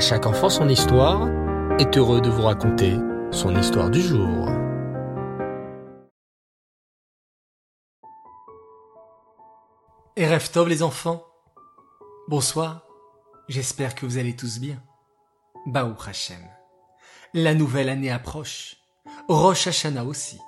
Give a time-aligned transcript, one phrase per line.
[0.00, 1.28] Chaque enfant son histoire
[1.78, 2.96] est heureux de vous raconter
[3.30, 4.48] son histoire du jour.
[10.16, 11.22] Erev Tov les enfants
[12.28, 12.86] Bonsoir,
[13.48, 14.82] j'espère que vous allez tous bien.
[15.66, 16.48] Baou Hashem.
[17.34, 18.76] La nouvelle année approche,
[19.28, 20.38] Rosh Hashanah aussi,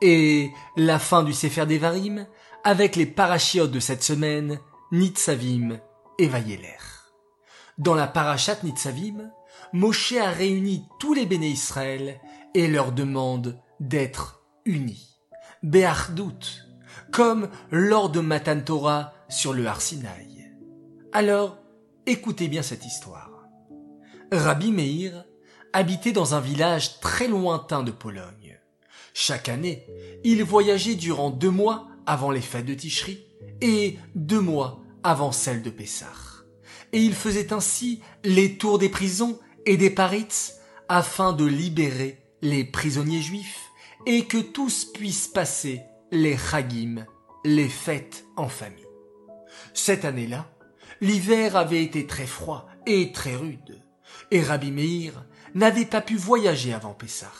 [0.00, 2.26] et la fin du Sefer Devarim
[2.64, 4.58] avec les parachiotes de cette semaine,
[4.92, 5.78] Nitzavim
[6.18, 6.93] et Vayeler.
[7.78, 9.30] Dans la parachat Nitzavim,
[9.72, 12.20] Moshe a réuni tous les béné Israël
[12.54, 15.18] et leur demande d'être unis.
[15.62, 16.62] Béardout,
[17.10, 20.52] comme lors de Matan Torah sur le Har Sinaï.
[21.12, 21.58] Alors,
[22.06, 23.48] écoutez bien cette histoire.
[24.30, 25.24] Rabbi Meir
[25.72, 28.60] habitait dans un village très lointain de Pologne.
[29.14, 29.86] Chaque année,
[30.22, 33.26] il voyageait durant deux mois avant les fêtes de Tishri
[33.60, 36.33] et deux mois avant celles de Pessah.
[36.94, 40.52] Et il faisait ainsi les tours des prisons et des parits
[40.88, 43.72] afin de libérer les prisonniers juifs
[44.06, 45.80] et que tous puissent passer
[46.12, 47.04] les chagim,
[47.44, 48.86] les fêtes en famille.
[49.72, 50.48] Cette année-là,
[51.00, 53.82] l'hiver avait été très froid et très rude,
[54.30, 55.24] et Rabbi Meir
[55.56, 57.32] n'avait pas pu voyager avant Pessah.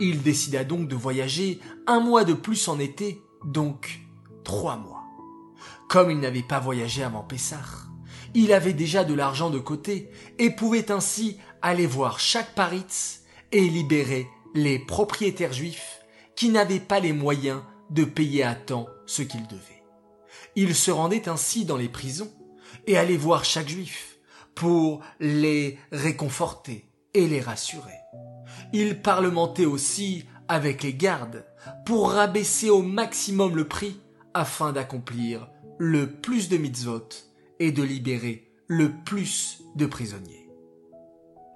[0.00, 4.00] Il décida donc de voyager un mois de plus en été, donc
[4.44, 5.04] trois mois.
[5.90, 7.91] Comme il n'avait pas voyagé avant Pessah,
[8.34, 13.68] il avait déjà de l'argent de côté et pouvait ainsi aller voir chaque paritz et
[13.68, 16.00] libérer les propriétaires juifs
[16.36, 19.82] qui n'avaient pas les moyens de payer à temps ce qu'ils devaient.
[20.56, 22.32] Il se rendait ainsi dans les prisons
[22.86, 24.18] et allait voir chaque juif
[24.54, 27.92] pour les réconforter et les rassurer.
[28.72, 31.46] Il parlementait aussi avec les gardes
[31.86, 34.00] pour rabaisser au maximum le prix
[34.34, 37.08] afin d'accomplir le plus de mitzvot
[37.58, 40.48] et de libérer le plus de prisonniers.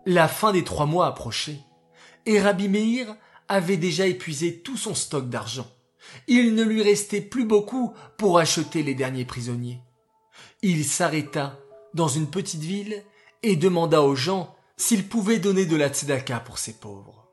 [0.05, 1.61] La fin des trois mois approchait
[2.27, 3.17] et Rabbi Meir
[3.49, 5.71] avait déjà épuisé tout son stock d'argent.
[6.29, 9.81] Il ne lui restait plus beaucoup pour acheter les derniers prisonniers.
[10.63, 11.59] Il s'arrêta
[11.95, 13.03] dans une petite ville
[13.43, 17.29] et demanda aux gens s'ils pouvaient donner de la tzedaka pour ces pauvres.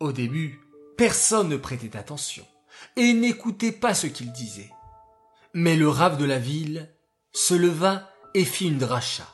[0.00, 0.60] Au début,
[0.96, 2.46] personne ne prêtait attention
[2.96, 4.70] et n'écoutait pas ce qu'il disait.
[5.54, 6.88] Mais le rave de la ville
[7.32, 9.26] se leva et fit une dracha,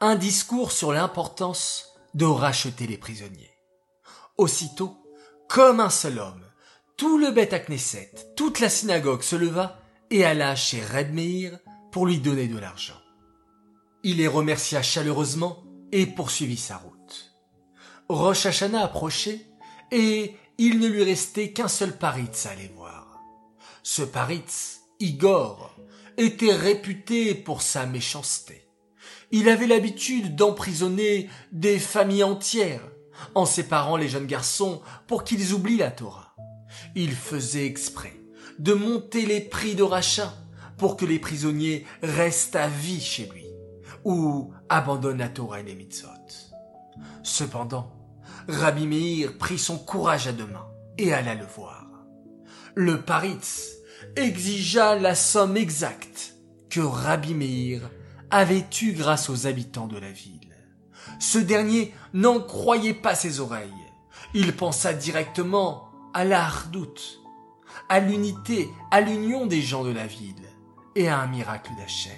[0.00, 3.56] un discours sur l'importance de racheter les prisonniers.
[4.36, 4.96] Aussitôt,
[5.48, 6.44] comme un seul homme,
[6.96, 9.80] tout le Beth Knesset, toute la synagogue se leva
[10.10, 11.58] et alla chez Red Meir
[11.90, 13.00] pour lui donner de l'argent.
[14.02, 17.34] Il les remercia chaleureusement et poursuivit sa route.
[18.08, 19.46] Rosh Hashanah approchait
[19.90, 23.20] et il ne lui restait qu'un seul paritz à aller voir.
[23.82, 25.74] Ce paritz, Igor,
[26.16, 28.68] était réputé pour sa méchanceté.
[29.30, 32.86] Il avait l'habitude d'emprisonner des familles entières
[33.34, 36.34] en séparant les jeunes garçons pour qu'ils oublient la Torah.
[36.94, 38.14] Il faisait exprès
[38.58, 40.34] de monter les prix de rachat
[40.76, 43.46] pour que les prisonniers restent à vie chez lui
[44.04, 46.08] ou abandonnent la Torah et les mitzvot.
[47.22, 47.92] Cependant,
[48.48, 50.68] Rabbi Meir prit son courage à deux mains
[50.98, 51.86] et alla le voir.
[52.74, 53.76] Le paritz
[54.16, 56.34] exigea la somme exacte
[56.70, 57.90] que Rabbi Meir
[58.30, 60.40] avait eue grâce aux habitants de la ville.
[61.18, 63.70] Ce dernier n'en croyait pas ses oreilles.
[64.34, 67.20] Il pensa directement à la hardoute,
[67.88, 70.48] à l'unité, à l'union des gens de la ville
[70.94, 72.12] et à un miracle d'Hachem.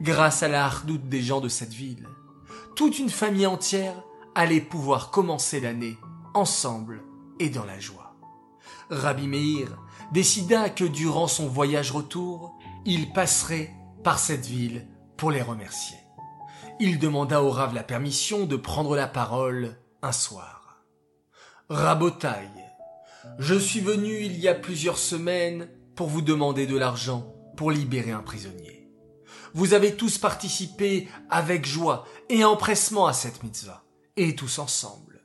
[0.00, 2.06] Grâce à la hardoute des gens de cette ville,
[2.76, 3.94] toute une famille entière
[4.34, 5.98] allait pouvoir commencer l'année
[6.34, 7.02] ensemble
[7.40, 8.07] et dans la joie.
[8.90, 9.76] Rabbi Meir
[10.12, 14.86] décida que durant son voyage retour, il passerait par cette ville
[15.16, 15.98] pour les remercier.
[16.80, 20.84] Il demanda au Rav la permission de prendre la parole un soir.
[21.68, 22.64] Rabotaille,
[23.38, 28.12] je suis venu il y a plusieurs semaines pour vous demander de l'argent pour libérer
[28.12, 28.88] un prisonnier.
[29.54, 33.84] Vous avez tous participé avec joie et empressement à cette mitzvah,
[34.16, 35.24] et tous ensemble.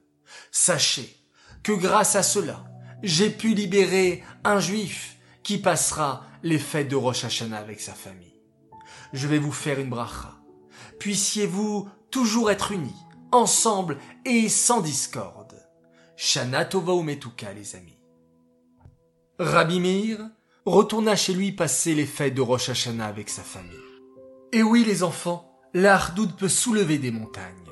[0.51, 1.16] Sachez
[1.62, 2.66] que grâce à cela,
[3.04, 8.42] j'ai pu libérer un juif qui passera les fêtes de Rosh Hashanah avec sa famille.
[9.12, 10.34] Je vais vous faire une bracha.
[11.00, 12.96] Puissiez-vous toujours être unis,
[13.32, 15.54] ensemble et sans discorde.
[16.16, 17.98] Shana Tova Umetuka, les amis.
[19.38, 20.16] Rabbi
[20.66, 23.76] retourna chez lui passer les fêtes de Rosh Hashanah avec sa famille.
[24.54, 27.70] Et oui, les enfants, la hardoute peut soulever des montagnes.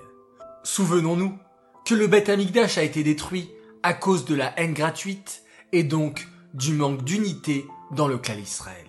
[0.63, 1.37] Souvenons-nous
[1.85, 3.49] que le Beth Amikdash a été détruit
[3.83, 8.87] à cause de la haine gratuite et donc du manque d'unité dans le clan Israël.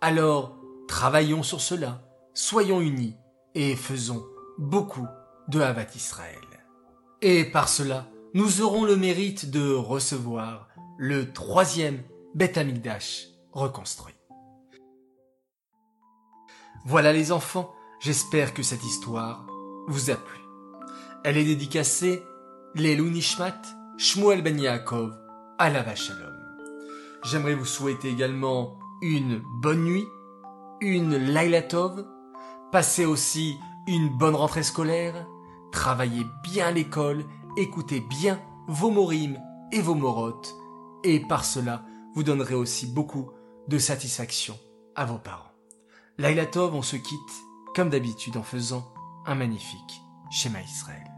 [0.00, 0.56] Alors,
[0.88, 2.02] travaillons sur cela,
[2.34, 3.16] soyons unis
[3.54, 4.24] et faisons
[4.58, 5.06] beaucoup
[5.48, 6.38] de Havat Israël.
[7.20, 10.68] Et par cela, nous aurons le mérite de recevoir
[10.98, 12.02] le troisième
[12.34, 14.14] Beth Amikdash reconstruit.
[16.84, 19.46] Voilà les enfants, j'espère que cette histoire
[19.86, 20.40] vous a plu.
[21.24, 22.22] Elle est dédicacée
[22.74, 23.60] Lelou Nishmat,
[24.04, 25.14] Shmuel Ben Yaakov,
[25.60, 26.34] Alava Shalom.
[27.22, 30.04] J'aimerais vous souhaiter également une bonne nuit,
[30.80, 32.04] une Laila Tov,
[32.72, 33.56] passez aussi
[33.86, 35.24] une bonne rentrée scolaire,
[35.70, 37.24] travaillez bien l'école,
[37.56, 39.38] écoutez bien vos morim
[39.70, 40.52] et vos morotes,
[41.04, 41.84] et par cela,
[42.16, 43.30] vous donnerez aussi beaucoup
[43.68, 44.58] de satisfaction
[44.96, 45.52] à vos parents.
[46.18, 47.32] Laila Tov, on se quitte,
[47.76, 48.92] comme d'habitude, en faisant
[49.26, 51.11] un magnifique schéma Israël.